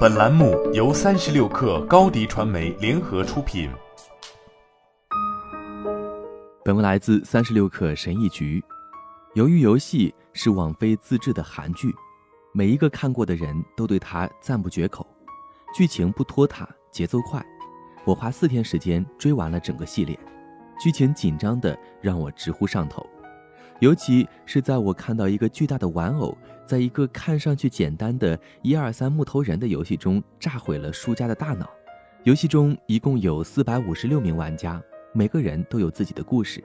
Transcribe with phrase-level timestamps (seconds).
[0.00, 3.70] 本栏目由三十六氪高低传媒联合出品。
[6.62, 8.62] 本文来自三十六氪神译局。
[9.34, 11.94] 由于游戏是网飞自制的韩剧，
[12.52, 15.06] 每一个看过的人都对它赞不绝口。
[15.74, 17.42] 剧情不拖沓，节奏快，
[18.04, 20.18] 我花四天时间追完了整个系列。
[20.78, 23.06] 剧情紧张的让我直呼上头。
[23.78, 26.36] 尤其是在我看到一个巨大的玩偶，
[26.70, 31.68] 在一个看上去简单的一二三木头人的游戏中炸毁了输家的大脑。
[32.22, 34.80] 游戏中一共有四百五十六名玩家，
[35.12, 36.62] 每个人都有自己的故事，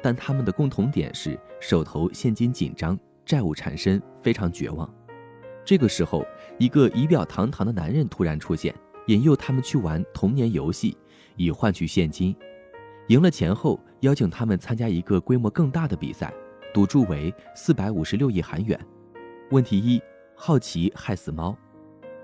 [0.00, 4.88] 但他们的共同点是手头现金紧张，债务缠身，非常绝望。
[5.64, 6.24] 这个时候，
[6.56, 8.72] 一个仪表堂堂的男人突然出现，
[9.08, 10.96] 引诱他们去玩童年游戏，
[11.34, 12.32] 以换取现金。
[13.08, 16.32] 赢了钱后，邀请他们参加一个规模更大的比赛。
[16.72, 18.78] 赌注为四百五十六亿韩元。
[19.50, 20.00] 问题一：
[20.34, 21.56] 好奇害死猫。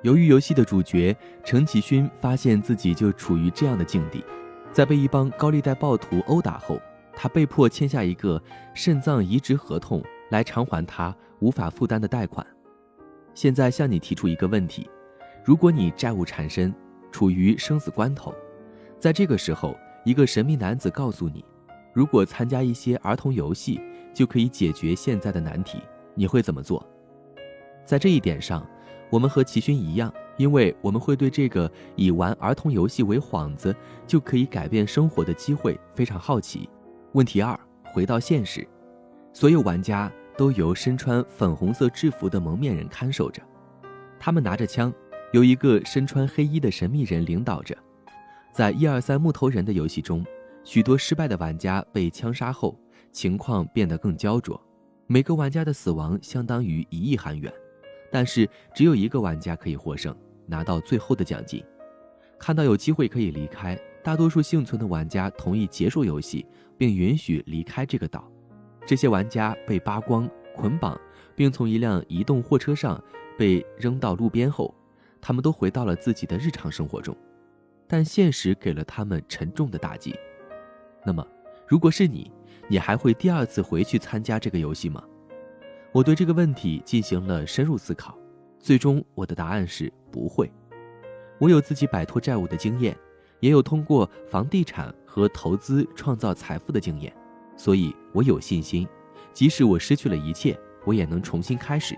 [0.02, 4.23] 由于游戏的主角程启勋发现自己就处于这样的境地，
[4.71, 6.79] 在被一帮高利贷暴徒殴打后，
[7.15, 8.40] 他被迫签下一个
[8.74, 12.46] 肾脏移植合同来偿还他无法负担的贷款。
[13.32, 14.88] 现在向你提出一个问题：
[15.45, 16.74] 如果你债务缠身，
[17.10, 18.34] 处于生死关头，
[18.99, 21.43] 在这个时候，一个神秘男子告诉你，
[21.95, 23.80] 如果参加一些儿童游戏。
[24.15, 25.80] 就可以解决现在的难题，
[26.15, 26.88] 你会怎么做？
[27.85, 28.66] 在这一点上，
[29.10, 33.74] 我们和齐勋一样，因为我们会对这个以玩儿童游戏为幌子
[34.07, 36.68] 就可以改变生活的机会非常好奇。
[37.12, 37.59] 问题二，
[37.93, 38.66] 回到现实，
[39.32, 43.43] 所有玩家都由身穿粉红色制服的蒙面人看守着，
[44.18, 44.93] 他们拿着枪，
[45.32, 47.77] 由一个身穿黑衣的神秘人领导着。
[48.52, 50.24] 在一二三木头人的游戏中，
[50.62, 52.79] 许多失败的玩家被枪杀后。
[53.12, 54.60] 情况变得更焦灼，
[55.07, 57.52] 每个玩家的死亡相当于一亿韩元，
[58.15, 61.60] 但是只有一个玩家可以获胜，拿到最后的奖金。
[62.38, 66.47] 看到有机会可以离开，大多数幸存的玩家同意结束游戏，
[66.78, 68.31] 并允许离开这个岛。
[68.87, 70.97] 这些玩家被扒光、捆绑，
[71.34, 73.03] 并从一辆移动货车上
[73.37, 74.72] 被扔到路边后，
[75.21, 77.16] 他们都回到了自己的日常生活中，
[77.89, 80.15] 但现实给了他们沉重的打击。
[81.05, 81.27] 那么，
[81.66, 82.31] 如果是你？
[82.69, 85.03] 你还会第二次回去参加这个游戏吗？
[85.94, 88.19] 我对这个问题进行了深入思考，
[88.59, 90.53] 最终我的答案是不会。
[91.38, 92.99] 我有自己摆脱债务的经验，
[93.38, 97.15] 也有通过房地产和投资创造财富的经验，
[97.56, 98.84] 所以我有信心，
[99.33, 101.97] 即使我失去了一切，我也能重新开始。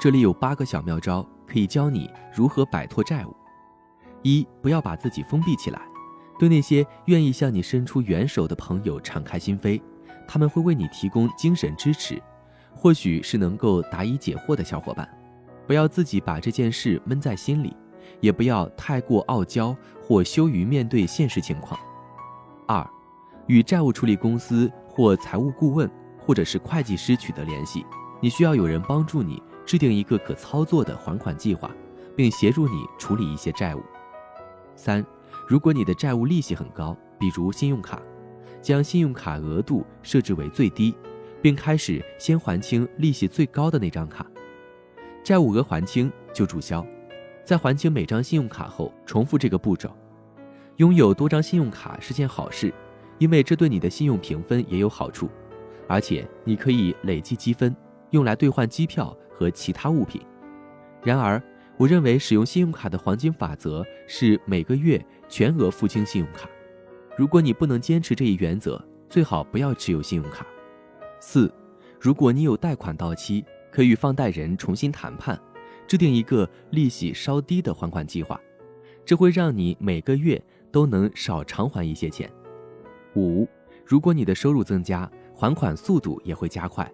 [0.00, 3.36] 这里有八个小妙招，可以教你如何摆脱债务。
[4.22, 5.82] 一，不要把自己封闭起来。
[6.38, 9.82] 对那些愿意向你伸出援手的朋友敞开心扉，
[10.26, 12.18] 他们会为你提供精神支持，
[12.78, 15.08] 或许是能够答疑解惑的小伙伴。
[15.66, 17.76] 不要自己把这件事闷在心里，
[18.20, 21.78] 也不要太过傲娇或羞于面对现实情况。
[22.68, 22.88] 二，
[23.48, 27.84] 与债务处理公司或财务顾问或者是会计师取得联系，
[28.20, 31.70] 你需要有人帮助你制定一个可操作的还款计划，
[32.16, 33.82] 并协助你处理一些债务。
[34.76, 35.04] 三。
[35.46, 38.02] 如果你的债务利息很高，比如信用卡，
[38.60, 40.94] 将信用卡额度设置为最低，
[41.40, 44.26] 并开始先还清利息最高的那张卡。
[45.24, 46.86] 债务额还清就注销，
[47.44, 49.90] 在还清每张信用卡后，重复这个步骤。
[50.76, 52.72] 拥有多张信用卡是件好事，
[53.18, 55.28] 因为这对你的信用评分也有好处，
[55.88, 57.74] 而且你可以累积积分，
[58.10, 60.22] 用来兑换机票和其他物品。
[61.02, 61.42] 然而，
[61.76, 66.48] 我认为使用信用卡的黄金法则是每个月全额付清信用卡。
[67.16, 70.46] 如果你不能坚持这一原则，最好不要持有信用卡。
[71.20, 71.52] 四，
[72.00, 75.38] 如果你有贷款到期，可与放贷人重新谈判，
[75.86, 78.40] 制定一个利息稍低的还款计划，
[79.04, 82.30] 这会让你每个月都能少偿还一些钱。
[83.16, 83.48] 五，
[83.84, 86.90] 如果你的收入增加，还款速度也会加快，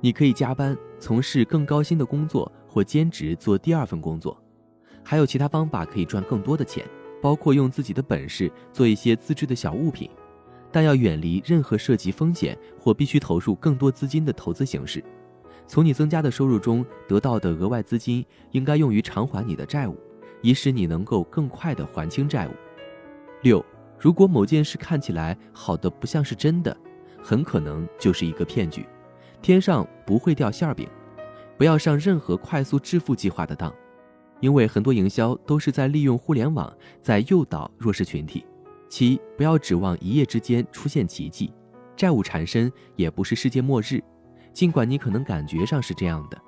[0.00, 2.50] 你可以加班，从事更高薪的工作。
[2.68, 4.38] 或兼职做第二份工作，
[5.02, 6.84] 还有其他方法可以赚更多的钱，
[7.22, 10.10] 包括用自己的本事做一些自制的小物品，
[10.70, 15.02] 但要远离任何涉及风险或必须投入更多资金的投资形式。
[15.66, 19.96] 从你增加的收入中得到的额外资金应该用于偿还你的债务，
[20.40, 22.52] 以使你能够更快地还清债务。
[23.42, 23.64] 六，
[23.98, 26.76] 如果某件事看起来好的不像是真的，
[27.22, 28.86] 很可能就是一个骗局，
[29.42, 30.88] 天上不会掉馅饼。
[31.58, 33.74] 不要上任何快速致富计划的当，
[34.40, 38.44] 因为很多营销都是在利用互联网在诱导弱势群体。
[38.88, 41.52] 七，不要指望一夜之间出现奇迹，
[41.96, 44.02] 债务缠身也不是世界末日，
[44.52, 46.40] 尽管你可能感觉上是这样的。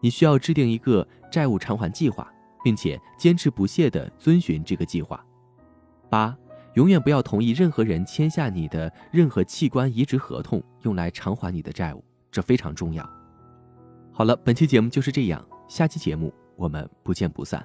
[0.00, 2.28] 你需要制定一个债务偿还计划，
[2.64, 5.24] 并且坚持不懈地遵循这个计划。
[6.10, 6.36] 八，
[6.74, 13.08] 永远不要同意任何人签下你的任何器官移植合同，用来偿还你的债务，这非常重要。
[14.12, 17.64] 好了，本期节目就是这样，下期节目我们不见不散。